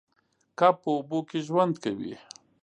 [0.59, 2.13] کب په اوبو کې ژوند کوي